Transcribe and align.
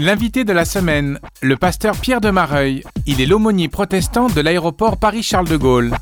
L'invité 0.00 0.44
de 0.44 0.52
la 0.52 0.64
semaine, 0.64 1.18
le 1.42 1.56
pasteur 1.56 1.96
Pierre 1.96 2.20
de 2.20 2.30
Mareuil. 2.30 2.84
Il 3.06 3.20
est 3.20 3.26
l'aumônier 3.26 3.66
protestant 3.66 4.28
de 4.28 4.40
l'aéroport 4.40 4.96
Paris-Charles 4.96 5.48
de 5.48 5.56
Gaulle. 5.56 5.92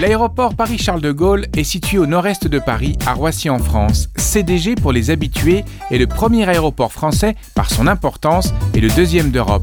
L'aéroport 0.00 0.56
Paris-Charles 0.56 1.00
de 1.00 1.12
Gaulle 1.12 1.46
est 1.56 1.62
situé 1.62 1.98
au 1.98 2.06
nord-est 2.06 2.48
de 2.48 2.58
Paris, 2.58 2.98
à 3.06 3.12
Roissy 3.12 3.48
en 3.50 3.60
France. 3.60 4.08
CDG 4.16 4.74
pour 4.74 4.90
les 4.90 5.10
habitués 5.10 5.64
est 5.92 5.98
le 5.98 6.08
premier 6.08 6.48
aéroport 6.48 6.92
français 6.92 7.36
par 7.54 7.70
son 7.70 7.86
importance 7.86 8.52
et 8.74 8.80
le 8.80 8.88
deuxième 8.88 9.30
d'Europe. 9.30 9.62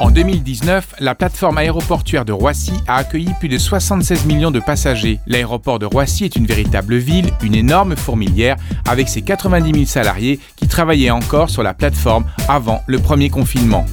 En 0.00 0.10
2019, 0.10 0.94
la 1.00 1.14
plateforme 1.14 1.58
aéroportuaire 1.58 2.24
de 2.24 2.32
Roissy 2.32 2.72
a 2.86 2.96
accueilli 2.96 3.34
plus 3.38 3.50
de 3.50 3.58
76 3.58 4.24
millions 4.24 4.50
de 4.50 4.58
passagers. 4.58 5.20
L'aéroport 5.26 5.78
de 5.78 5.84
Roissy 5.84 6.24
est 6.24 6.36
une 6.36 6.46
véritable 6.46 6.96
ville, 6.96 7.30
une 7.42 7.54
énorme 7.54 7.96
fourmilière, 7.96 8.56
avec 8.88 9.10
ses 9.10 9.20
90 9.20 9.72
000 9.72 9.84
salariés 9.84 10.40
qui 10.56 10.68
travaillaient 10.68 11.10
encore 11.10 11.50
sur 11.50 11.62
la 11.62 11.74
plateforme 11.74 12.24
avant 12.48 12.80
le 12.86 12.98
premier 12.98 13.28
confinement. 13.28 13.84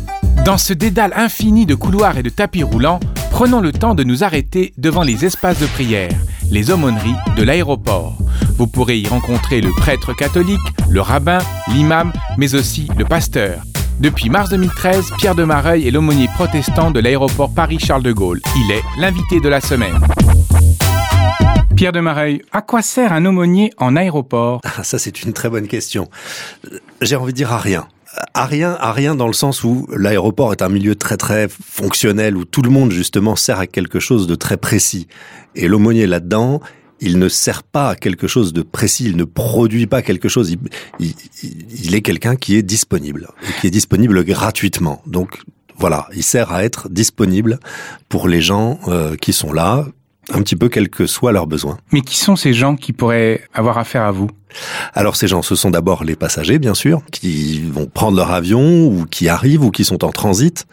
Dans 0.45 0.57
ce 0.57 0.71
dédale 0.71 1.11
infini 1.13 1.65
de 1.65 1.75
couloirs 1.75 2.17
et 2.17 2.23
de 2.23 2.29
tapis 2.29 2.63
roulants, 2.63 3.01
prenons 3.29 3.59
le 3.59 3.73
temps 3.73 3.93
de 3.93 4.05
nous 4.05 4.23
arrêter 4.23 4.73
devant 4.77 5.03
les 5.03 5.25
espaces 5.25 5.59
de 5.59 5.65
prière, 5.65 6.15
les 6.49 6.71
aumôneries 6.71 7.15
de 7.35 7.43
l'aéroport. 7.43 8.17
Vous 8.57 8.67
pourrez 8.67 8.97
y 8.97 9.07
rencontrer 9.09 9.59
le 9.59 9.71
prêtre 9.71 10.13
catholique, 10.13 10.59
le 10.89 11.01
rabbin, 11.01 11.39
l'imam, 11.73 12.13
mais 12.37 12.55
aussi 12.55 12.87
le 12.97 13.03
pasteur. 13.03 13.61
Depuis 13.99 14.29
mars 14.29 14.49
2013, 14.51 15.11
Pierre 15.17 15.33
de 15.33 15.43
Mareuil 15.43 15.87
est 15.87 15.91
l'aumônier 15.91 16.27
protestant 16.35 16.91
de 16.91 16.99
l'aéroport 16.99 17.53
Paris-Charles 17.53 18.03
de 18.03 18.11
Gaulle. 18.11 18.39
Il 18.55 18.71
est 18.71 18.83
l'invité 18.99 19.39
de 19.39 19.49
la 19.49 19.59
semaine. 19.59 19.97
Pierre 21.75 21.91
de 21.91 21.99
Mareuil, 21.99 22.43
à 22.51 22.61
quoi 22.61 22.83
sert 22.83 23.11
un 23.11 23.25
aumônier 23.25 23.71
en 23.77 23.95
aéroport? 23.95 24.61
Ah, 24.63 24.83
Ça, 24.83 24.99
c'est 24.99 25.23
une 25.23 25.33
très 25.33 25.49
bonne 25.49 25.67
question. 25.67 26.07
J'ai 27.01 27.15
envie 27.15 27.33
de 27.33 27.37
dire 27.37 27.51
à 27.51 27.57
rien. 27.57 27.87
À 28.35 28.45
rien, 28.45 28.77
à 28.79 28.91
rien 28.93 29.15
dans 29.15 29.27
le 29.27 29.33
sens 29.33 29.63
où 29.63 29.87
l'aéroport 29.95 30.51
est 30.51 30.61
un 30.61 30.69
milieu 30.69 30.95
très 30.95 31.17
très 31.17 31.47
fonctionnel 31.49 32.37
où 32.37 32.45
tout 32.45 32.61
le 32.61 32.69
monde 32.69 32.91
justement 32.91 33.35
sert 33.35 33.59
à 33.59 33.67
quelque 33.67 33.99
chose 33.99 34.27
de 34.27 34.35
très 34.35 34.57
précis. 34.57 35.07
Et 35.55 35.67
l'aumônier 35.67 36.05
là-dedans, 36.07 36.61
il 36.99 37.19
ne 37.19 37.29
sert 37.29 37.63
pas 37.63 37.89
à 37.89 37.95
quelque 37.95 38.27
chose 38.27 38.53
de 38.53 38.61
précis, 38.61 39.05
il 39.05 39.17
ne 39.17 39.23
produit 39.23 39.87
pas 39.87 40.01
quelque 40.01 40.29
chose, 40.29 40.55
il, 40.99 41.95
est 41.95 42.01
quelqu'un 42.01 42.35
qui 42.35 42.55
est 42.55 42.63
disponible, 42.63 43.29
qui 43.61 43.67
est 43.67 43.71
disponible 43.71 44.23
gratuitement. 44.23 45.01
Donc 45.05 45.39
voilà, 45.77 46.07
il 46.15 46.23
sert 46.23 46.51
à 46.51 46.63
être 46.63 46.89
disponible 46.89 47.59
pour 48.09 48.27
les 48.27 48.41
gens 48.41 48.79
euh, 48.87 49.15
qui 49.15 49.33
sont 49.33 49.53
là, 49.53 49.85
un 50.33 50.41
petit 50.41 50.55
peu 50.55 50.69
quels 50.69 50.89
que 50.89 51.05
soient 51.05 51.31
leurs 51.31 51.47
besoins. 51.47 51.77
Mais 51.91 52.01
qui 52.01 52.17
sont 52.17 52.35
ces 52.35 52.53
gens 52.53 52.75
qui 52.75 52.93
pourraient 52.93 53.41
avoir 53.53 53.77
affaire 53.77 54.03
à 54.03 54.11
vous? 54.11 54.29
Alors 54.93 55.15
ces 55.15 55.27
gens, 55.27 55.41
ce 55.41 55.55
sont 55.55 55.69
d'abord 55.69 56.03
les 56.03 56.15
passagers, 56.15 56.59
bien 56.59 56.73
sûr, 56.73 57.01
qui 57.11 57.61
vont 57.61 57.85
prendre 57.85 58.17
leur 58.17 58.31
avion 58.31 58.87
ou 58.87 59.05
qui 59.05 59.29
arrivent 59.29 59.63
ou 59.63 59.71
qui 59.71 59.85
sont 59.85 60.03
en 60.03 60.11
transit. 60.11 60.65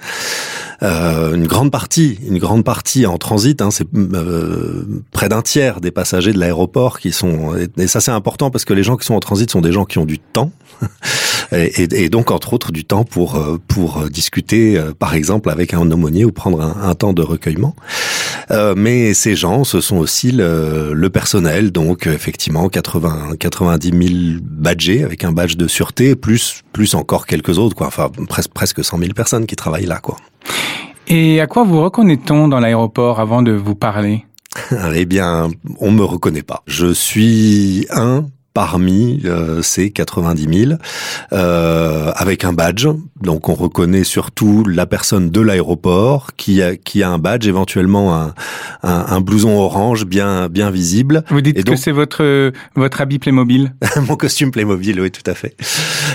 Euh, 0.85 1.35
une 1.35 1.47
grande 1.47 1.71
partie, 1.71 2.19
une 2.29 2.39
grande 2.39 2.65
partie 2.65 3.07
en 3.07 3.17
transit, 3.19 3.61
hein, 3.63 3.71
c'est 3.71 3.87
euh, 3.95 4.85
près 5.13 5.29
d'un 5.29 5.43
tiers 5.43 5.81
des 5.81 5.91
passagers 5.91 6.33
de 6.33 6.39
l'aéroport 6.39 7.01
qui 7.01 7.11
sont. 7.11 7.55
Et 7.77 7.87
ça 7.87 8.01
c'est 8.01 8.11
important 8.11 8.51
parce 8.51 8.65
que 8.65 8.75
les 8.75 8.83
gens 8.83 8.97
qui 8.97 9.07
sont 9.07 9.15
en 9.15 9.21
transit 9.21 9.51
sont 9.51 9.63
des 9.63 9.73
gens 9.73 9.87
qui 9.87 9.99
ont 9.99 10.05
du 10.05 10.19
temps. 10.19 10.53
Et, 11.53 12.09
donc 12.09 12.31
entre 12.31 12.53
autres 12.53 12.73
du 12.73 12.85
temps 12.85 13.05
pour 13.05 13.37
euh, 13.37 13.59
pour 13.69 14.09
discuter, 14.11 14.77
euh, 14.77 14.93
par 14.93 15.15
exemple, 15.15 15.51
avec 15.51 15.75
un 15.75 15.91
aumônier 15.91 16.25
ou 16.25 16.33
prendre 16.33 16.61
un, 16.61 16.95
temps 16.95 17.13
de 17.13 17.23
recueillement. 17.23 17.75
Euh, 18.51 18.75
mais 18.77 19.15
ces 19.15 19.37
gens, 19.37 19.65
ce 19.65 19.81
sont 19.81 19.97
aussi 19.97 20.33
le, 20.33 20.93
le 20.93 21.11
personnel, 21.11 21.71
donc 21.71 22.07
effectivement 22.07 22.69
80 22.69 23.37
80 23.39 23.79
90 23.81 23.89
000 23.89 24.41
badgés 24.43 25.03
avec 25.03 25.25
un 25.25 25.33
badge 25.33 25.57
de 25.57 25.67
sûreté, 25.69 26.17
plus 26.17 26.63
plus 26.73 26.95
encore 26.95 27.27
quelques 27.27 27.59
autres, 27.59 27.77
quoi. 27.77 27.87
Enfin, 27.87 28.11
presque 28.29 28.51
presque 28.51 28.85
100 28.85 28.99
000 28.99 29.13
personnes 29.13 29.47
qui 29.47 29.57
travaillent 29.57 29.87
là, 29.87 29.99
quoi. 29.99 30.17
Et 31.09 31.41
à 31.41 31.47
quoi 31.47 31.65
vous 31.65 31.83
reconnaît-on 31.83 32.49
dans 32.49 32.61
l'aéroport 32.61 33.21
avant 33.21 33.43
de 33.43 33.53
vous 33.53 33.75
parler? 33.75 34.25
Eh 34.95 35.05
bien, 35.05 35.49
on 35.81 35.91
me 35.91 36.05
reconnaît 36.05 36.43
pas. 36.43 36.63
Je 36.67 36.93
suis 36.93 37.87
un 37.91 38.27
parmi 38.55 39.21
euh, 39.25 39.63
ces 39.63 39.91
90 39.91 40.67
000 40.69 40.73
euh, 41.33 42.13
avec 42.15 42.45
un 42.45 42.53
badge. 42.53 42.87
Donc 43.21 43.49
on 43.49 43.55
reconnaît 43.55 44.05
surtout 44.05 44.65
la 44.65 44.87
personne 44.87 45.31
de 45.31 45.41
l'aéroport 45.41 46.31
qui 46.37 46.63
a 46.63 46.77
qui 46.77 47.03
a 47.03 47.11
un 47.11 47.19
badge, 47.19 47.47
éventuellement 47.47 48.15
un, 48.15 48.35
un, 48.85 49.07
un 49.09 49.21
blouson 49.21 49.59
orange 49.59 50.07
bien 50.07 50.49
bien 50.49 50.71
visible. 50.71 51.25
Vous 51.31 51.41
dites 51.41 51.65
que 51.65 51.77
c'est 51.77 51.93
votre 51.93 52.53
votre 52.77 53.01
habit 53.01 53.19
Playmobil 53.19 53.75
Mon 54.09 54.17
costume 54.17 54.53
Playmobil, 54.53 55.01
oui, 55.01 55.11
tout 55.11 55.29
à 55.29 55.35
fait. 55.35 55.57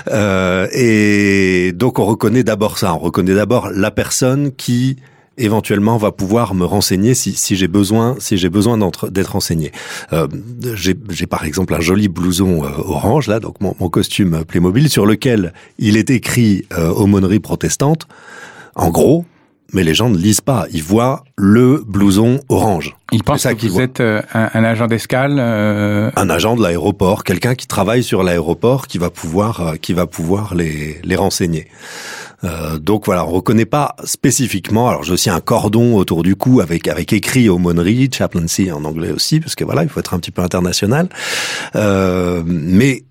Euh, 0.10 0.68
et 0.72 1.74
donc 1.74 2.00
on 2.00 2.06
reconnaît 2.06 2.44
d'abord 2.44 2.78
ça. 2.78 2.94
On 2.94 3.00
reconnaît 3.00 3.36
d'abord 3.36 3.70
la 3.70 3.92
personne 3.92 4.52
qui 4.56 4.98
éventuellement 5.40 5.98
va 5.98 6.12
pouvoir 6.12 6.54
me 6.54 6.66
renseigner 6.66 7.14
si, 7.14 7.34
si 7.34 7.56
j'ai 7.56 7.68
besoin 7.68 8.16
si 8.20 8.38
j'ai 8.38 8.50
besoin 8.50 8.78
d'être 8.78 9.32
renseigné. 9.32 9.72
Euh, 10.14 10.28
j'ai 10.74 11.28
par 11.28 11.46
exemple 11.46 11.74
un 11.74 11.80
joli 11.80 12.08
blouson 12.08 12.64
euh, 12.64 12.70
orange 12.78 13.28
là, 13.28 13.40
donc 13.40 13.60
mon, 13.62 13.76
mon, 13.80 13.90
costume 13.90 14.44
Playmobil 14.46 14.90
sur 14.90 15.06
lequel 15.06 15.54
il 15.78 15.98
est 15.98 16.10
écrit 16.10 16.66
euh, 16.78 16.90
aumônerie 16.90 17.40
protestante. 17.40 18.08
En 18.76 18.90
gros, 18.90 19.26
mais 19.74 19.84
les 19.84 19.94
gens 19.94 20.10
ne 20.10 20.18
lisent 20.18 20.42
pas. 20.42 20.66
Ils 20.72 20.84
voient 20.84 21.24
le 21.38 21.84
blouson 21.86 22.40
orange. 22.50 22.96
Ils 23.12 23.24
pensent 23.24 23.44
que 23.44 23.68
vous 23.68 23.82
êtes 23.82 24.00
euh, 24.00 24.22
un, 24.34 24.50
un, 24.54 24.64
agent 24.64 24.88
d'escale. 24.88 25.38
Euh... 25.40 26.12
Un 26.16 26.30
agent 26.30 26.56
de 26.56 26.64
l'aéroport, 26.64 27.24
quelqu'un 27.24 27.56
qui 27.56 27.68
travaille 27.68 28.04
sur 28.04 28.24
l'aéroport, 28.24 28.88
qui 28.88 28.98
va 28.98 29.10
pouvoir, 29.10 29.62
euh, 29.62 29.76
qui 29.76 29.94
va 29.94 30.06
pouvoir 30.06 30.56
les, 30.56 31.00
les 31.04 31.16
renseigner. 31.16 31.68
Euh, 32.44 32.78
donc 32.80 33.06
voilà, 33.06 33.26
on 33.26 33.32
reconnaît 33.32 33.66
pas 33.66 33.96
spécifiquement. 34.04 34.90
Alors 34.90 35.04
j'ai 35.04 35.14
aussi 35.14 35.30
un 35.30 35.42
cordon 35.42 35.96
autour 35.96 36.24
du 36.24 36.36
cou 36.36 36.62
avec 36.62 36.88
avec 36.88 37.12
écrit 37.14 37.50
aumônerie, 37.50 38.10
chaplaincy 38.12 38.72
en 38.72 38.86
anglais 38.86 39.12
aussi, 39.12 39.40
parce 39.40 39.56
que 39.56 39.64
voilà, 39.64 39.84
il 39.84 39.90
faut 39.90 40.00
être 40.00 40.14
un 40.14 40.20
petit 40.20 40.32
peu 40.32 40.42
international. 40.42 41.10
Euh, 41.76 42.42
mais 42.46 43.04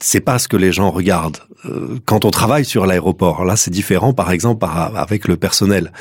c'est 0.00 0.20
pas 0.20 0.38
ce 0.38 0.48
que 0.48 0.56
les 0.56 0.72
gens 0.72 0.90
regardent. 0.90 1.38
Euh, 1.66 1.98
quand 2.04 2.24
on 2.24 2.30
travaille 2.30 2.64
sur 2.64 2.86
l'aéroport, 2.86 3.44
là 3.44 3.56
c'est 3.56 3.70
différent 3.70 4.12
par 4.12 4.30
exemple 4.30 4.64
avec 4.94 5.26
le 5.26 5.36
personnel. 5.36 5.92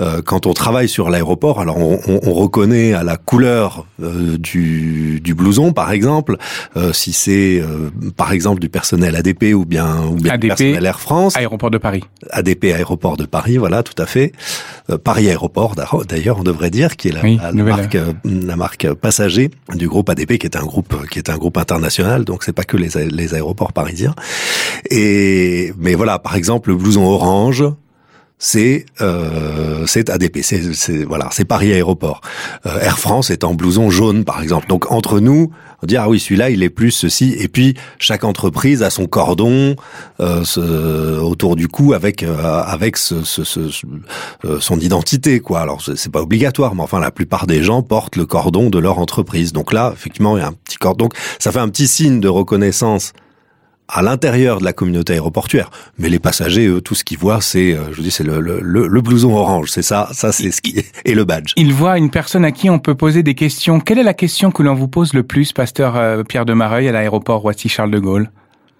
Euh, 0.00 0.22
quand 0.24 0.46
on 0.46 0.52
travaille 0.52 0.88
sur 0.88 1.10
l'aéroport, 1.10 1.60
alors 1.60 1.78
on, 1.78 1.98
on, 2.06 2.32
reconnaît 2.32 2.92
à 2.92 3.02
la 3.02 3.16
couleur 3.16 3.86
euh, 4.00 4.38
du, 4.38 5.20
du, 5.20 5.34
blouson 5.34 5.72
par 5.72 5.90
exemple, 5.90 6.36
si 6.92 7.12
c'est 7.12 7.62
par 8.16 8.32
exemple 8.32 8.60
du 8.60 8.68
personnel 8.68 9.16
ADP 9.16 9.54
ou 9.54 9.64
bien, 9.64 10.04
ou 10.04 10.14
bien 10.14 10.34
ADP, 10.34 10.48
personnel 10.48 10.86
Air 10.86 11.00
France. 11.00 11.36
Aéroport 11.36 11.70
de 11.70 11.78
Paris. 11.78 12.04
ADP 12.30 12.66
Aéroport 12.66 13.16
de 13.16 13.24
Paris, 13.24 13.56
voilà 13.56 13.82
tout 13.82 14.00
à 14.00 14.06
fait. 14.06 14.32
Paris 15.02 15.28
Aéroport 15.28 15.74
d'ailleurs 16.08 16.38
on 16.38 16.42
devrait 16.42 16.70
dire 16.70 16.96
qui 16.96 17.08
est 17.08 17.12
la, 17.12 17.50
la, 17.52 17.62
marque, 17.64 17.98
la 18.24 18.56
marque 18.56 18.92
passager 18.94 19.50
du 19.74 19.88
groupe 19.88 20.08
ADP 20.08 20.38
qui 20.38 20.46
est 20.46 20.56
un 20.56 20.64
groupe 20.64 21.08
qui 21.08 21.18
est 21.18 21.30
un 21.30 21.36
groupe 21.36 21.58
international 21.58 22.24
donc 22.24 22.42
c'est 22.44 22.52
pas 22.52 22.64
que 22.64 22.76
les, 22.76 22.90
les 23.08 23.34
aéroports 23.34 23.39
parisiens. 23.74 24.14
Et 24.90 25.72
mais 25.78 25.94
voilà, 25.94 26.18
par 26.18 26.36
exemple, 26.36 26.70
le 26.70 26.76
blouson 26.76 27.04
orange, 27.04 27.64
c'est 28.40 28.86
euh, 29.02 29.84
c'est 29.86 30.08
ADP, 30.08 30.38
c'est 30.42 31.04
voilà, 31.04 31.28
c'est 31.30 31.44
Paris 31.44 31.72
Aéroport. 31.72 32.22
Euh, 32.64 32.80
Air 32.80 32.98
France 32.98 33.30
est 33.30 33.44
en 33.44 33.54
blouson 33.54 33.90
jaune 33.90 34.24
par 34.24 34.42
exemple. 34.42 34.66
Donc 34.66 34.90
entre 34.90 35.20
nous, 35.20 35.52
on 35.82 35.86
dit 35.86 35.98
ah 35.98 36.08
oui 36.08 36.18
celui-là 36.18 36.48
il 36.48 36.62
est 36.62 36.70
plus 36.70 36.90
ceci. 36.90 37.36
Et 37.38 37.48
puis 37.48 37.76
chaque 37.98 38.24
entreprise 38.24 38.82
a 38.82 38.88
son 38.88 39.06
cordon 39.06 39.76
euh, 40.20 40.42
ce, 40.44 41.20
autour 41.20 41.54
du 41.54 41.68
cou 41.68 41.92
avec 41.92 42.22
euh, 42.22 42.62
avec 42.62 42.96
ce, 42.96 43.22
ce, 43.24 43.42
euh, 44.46 44.58
son 44.58 44.80
identité 44.80 45.40
quoi. 45.40 45.60
Alors 45.60 45.82
c'est 45.82 46.10
pas 46.10 46.22
obligatoire, 46.22 46.74
mais 46.74 46.82
enfin 46.82 46.98
la 46.98 47.10
plupart 47.10 47.46
des 47.46 47.62
gens 47.62 47.82
portent 47.82 48.16
le 48.16 48.24
cordon 48.24 48.70
de 48.70 48.78
leur 48.78 48.98
entreprise. 48.98 49.52
Donc 49.52 49.70
là 49.70 49.92
effectivement 49.94 50.38
il 50.38 50.40
y 50.40 50.44
a 50.44 50.48
un 50.48 50.54
petit 50.54 50.78
cordon. 50.78 51.04
Donc 51.04 51.14
ça 51.38 51.52
fait 51.52 51.58
un 51.60 51.68
petit 51.68 51.88
signe 51.88 52.20
de 52.20 52.28
reconnaissance 52.28 53.12
à 53.92 54.02
l'intérieur 54.02 54.58
de 54.58 54.64
la 54.64 54.72
communauté 54.72 55.14
aéroportuaire. 55.14 55.70
Mais 55.98 56.08
les 56.08 56.18
passagers, 56.18 56.66
eux, 56.66 56.80
tout 56.80 56.94
ce 56.94 57.04
qu'ils 57.04 57.18
voient, 57.18 57.40
c'est, 57.40 57.74
euh, 57.74 57.90
je 57.90 57.96
vous 57.96 58.02
dis, 58.02 58.10
c'est 58.10 58.24
le, 58.24 58.40
le, 58.40 58.60
le, 58.60 59.00
blouson 59.00 59.34
orange. 59.34 59.70
C'est 59.70 59.82
ça, 59.82 60.08
ça 60.12 60.32
c'est 60.32 60.50
ce 60.50 60.60
qui 60.60 60.70
est, 60.78 60.86
et 61.04 61.14
le 61.14 61.24
badge. 61.24 61.52
Ils 61.56 61.72
voient 61.72 61.98
une 61.98 62.10
personne 62.10 62.44
à 62.44 62.52
qui 62.52 62.70
on 62.70 62.78
peut 62.78 62.94
poser 62.94 63.22
des 63.22 63.34
questions. 63.34 63.80
Quelle 63.80 63.98
est 63.98 64.04
la 64.04 64.14
question 64.14 64.50
que 64.50 64.62
l'on 64.62 64.74
vous 64.74 64.88
pose 64.88 65.14
le 65.14 65.22
plus, 65.22 65.52
pasteur 65.52 65.96
euh, 65.96 66.22
Pierre 66.22 66.44
de 66.44 66.54
Mareuil, 66.54 66.88
à 66.88 66.92
l'aéroport 66.92 67.40
Roissy-Charles 67.40 67.90
de 67.90 67.98
Gaulle? 67.98 68.30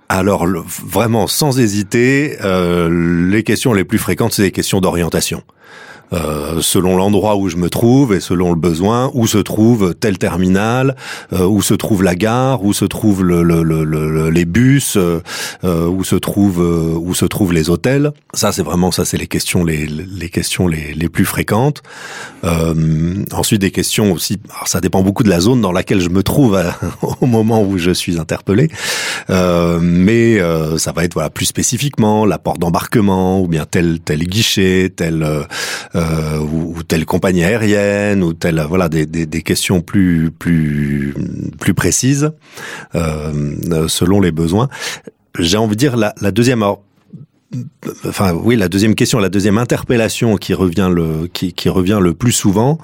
Alors 0.08 0.44
vraiment, 0.44 1.28
sans 1.28 1.60
hésiter, 1.60 2.36
euh, 2.42 3.28
les 3.30 3.44
questions 3.44 3.72
les 3.72 3.84
plus 3.84 3.98
fréquentes, 3.98 4.32
c'est 4.32 4.42
des 4.42 4.50
questions 4.50 4.80
d'orientation. 4.80 5.44
Euh, 6.12 6.60
selon 6.60 6.96
l'endroit 6.96 7.36
où 7.36 7.48
je 7.48 7.56
me 7.56 7.70
trouve 7.70 8.14
et 8.14 8.20
selon 8.20 8.50
le 8.50 8.58
besoin, 8.58 9.12
où 9.14 9.28
se 9.28 9.38
trouve 9.38 9.94
tel 9.94 10.18
terminal, 10.18 10.96
euh, 11.32 11.46
où 11.46 11.62
se 11.62 11.74
trouve 11.74 12.02
la 12.02 12.16
gare, 12.16 12.64
où 12.64 12.72
se 12.72 12.84
trouvent 12.84 13.22
le, 13.22 13.44
le, 13.44 13.62
le, 13.62 14.28
les 14.30 14.44
bus, 14.44 14.96
euh, 14.96 15.20
où 15.62 16.02
se 16.02 16.16
trouve 16.16 16.58
où 16.58 17.14
se 17.14 17.24
trouvent 17.26 17.52
les 17.52 17.70
hôtels. 17.70 18.10
Ça, 18.34 18.50
c'est 18.50 18.62
vraiment 18.62 18.90
ça, 18.90 19.04
c'est 19.04 19.18
les 19.18 19.28
questions 19.28 19.64
les, 19.64 19.86
les 19.86 20.28
questions 20.28 20.66
les, 20.66 20.94
les 20.94 21.08
plus 21.08 21.24
fréquentes. 21.24 21.82
ensuite, 23.32 23.60
des 23.60 23.70
questions 23.70 24.12
aussi. 24.12 24.38
Alors, 24.52 24.66
ça 24.66 24.80
dépend 24.80 25.02
beaucoup 25.02 25.22
de 25.22 25.30
la 25.30 25.40
zone 25.40 25.60
dans 25.60 25.72
laquelle 25.72 26.00
je 26.00 26.08
me 26.08 26.22
trouve 26.22 26.60
au 27.20 27.26
moment 27.26 27.62
où 27.62 27.78
je 27.78 27.92
suis 27.92 28.18
interpellé, 28.18 28.68
mais 29.28 30.40
ça 30.78 30.92
va 30.92 31.04
être 31.04 31.14
voilà 31.14 31.30
plus 31.30 31.46
spécifiquement 31.46 32.26
la 32.26 32.38
porte 32.38 32.58
d'embarquement 32.58 33.40
ou 33.40 33.46
bien 33.46 33.64
tel 33.64 34.00
tel 34.00 34.24
guichet, 34.24 34.92
tel 34.94 35.24
euh, 35.94 36.38
ou, 36.38 36.82
telle 36.82 37.04
compagnie 37.04 37.44
aérienne 37.44 38.22
ou 38.22 38.32
telle 38.32 38.64
voilà 38.68 38.88
des, 38.88 39.06
des, 39.06 39.26
des 39.26 39.42
questions 39.42 39.80
plus 39.80 40.30
plus 40.30 41.14
plus 41.58 41.74
précises 41.74 42.32
euh, 42.94 43.88
selon 43.88 44.20
les 44.20 44.32
besoins. 44.32 44.68
J'ai 45.38 45.56
envie 45.56 45.76
de 45.76 45.80
dire 45.80 45.96
la, 45.96 46.14
la 46.20 46.32
deuxième 46.32 46.64
enfin 48.06 48.32
oui 48.32 48.56
la 48.56 48.68
deuxième 48.68 48.94
question 48.94 49.18
la 49.18 49.28
deuxième 49.28 49.58
interpellation 49.58 50.36
qui 50.36 50.54
revient 50.54 50.90
le 50.92 51.28
qui, 51.32 51.52
qui 51.52 51.68
revient 51.68 51.98
le 52.00 52.14
plus 52.14 52.32
souvent 52.32 52.78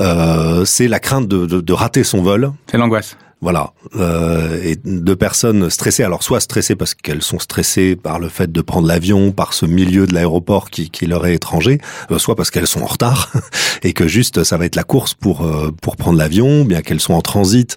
euh, 0.00 0.64
c'est 0.64 0.88
la 0.88 1.00
crainte 1.00 1.28
de, 1.28 1.44
de, 1.44 1.60
de 1.60 1.72
rater 1.72 2.02
son 2.02 2.22
vol 2.22 2.52
c'est 2.70 2.78
l'angoisse 2.78 3.16
voilà, 3.42 3.72
euh, 3.96 4.60
et 4.62 4.76
personnes 5.16 5.68
stressées. 5.70 6.04
Alors 6.04 6.22
soit 6.22 6.40
stressées 6.40 6.76
parce 6.76 6.94
qu'elles 6.94 7.22
sont 7.22 7.38
stressées 7.38 7.96
par 7.96 8.18
le 8.18 8.28
fait 8.28 8.50
de 8.50 8.60
prendre 8.60 8.86
l'avion, 8.86 9.32
par 9.32 9.52
ce 9.52 9.66
milieu 9.66 10.06
de 10.06 10.14
l'aéroport 10.14 10.70
qui, 10.70 10.90
qui 10.90 11.06
leur 11.06 11.26
est 11.26 11.34
étranger, 11.34 11.80
euh, 12.10 12.18
soit 12.18 12.36
parce 12.36 12.50
qu'elles 12.50 12.66
sont 12.66 12.82
en 12.82 12.86
retard 12.86 13.32
et 13.82 13.92
que 13.92 14.06
juste 14.08 14.44
ça 14.44 14.56
va 14.56 14.64
être 14.64 14.76
la 14.76 14.84
course 14.84 15.14
pour 15.14 15.44
euh, 15.44 15.70
pour 15.82 15.96
prendre 15.96 16.18
l'avion, 16.18 16.64
bien 16.64 16.80
qu'elles 16.80 17.00
sont 17.00 17.14
en 17.14 17.22
transit 17.22 17.76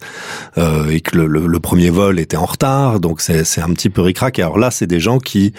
euh, 0.58 0.90
et 0.90 1.02
que 1.02 1.18
le, 1.18 1.28
le, 1.28 1.60
premier 1.60 1.90
vol 1.90 2.20
était 2.20 2.38
en 2.38 2.46
retard. 2.46 3.00
Donc 3.00 3.22
c'est 3.22 3.62
un 3.62 3.74
petit 3.74 3.90
peu 3.90 4.02
ricrac. 4.02 4.40
alors 4.40 4.58
là, 4.58 4.72
c'est 4.72 4.88
des 4.88 5.00
gens 5.00 5.20
qui 5.20 5.54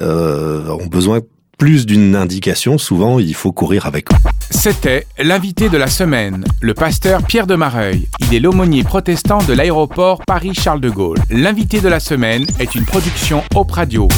euh, 0.00 0.68
ont 0.68 0.86
besoin 0.86 1.20
plus 1.56 1.86
d'une 1.86 2.16
indication, 2.16 2.78
souvent 2.78 3.18
il 3.18 3.34
faut 3.34 3.52
courir 3.52 3.86
avec. 3.86 4.08
C'était 4.50 5.06
l'invité 5.18 5.68
de 5.68 5.76
la 5.76 5.86
semaine, 5.86 6.44
le 6.60 6.74
pasteur 6.74 7.22
Pierre 7.22 7.46
de 7.46 7.54
Mareuil. 7.54 8.08
Il 8.20 8.34
est 8.34 8.40
l'aumônier 8.40 8.84
protestant 8.84 9.38
de 9.42 9.52
l'aéroport 9.52 10.20
Paris-Charles 10.26 10.80
de 10.80 10.90
Gaulle. 10.90 11.18
L'invité 11.30 11.80
de 11.80 11.88
la 11.88 12.00
semaine 12.00 12.46
est 12.58 12.74
une 12.74 12.84
production 12.84 13.42
Op 13.54 13.70
Radio. 13.70 14.08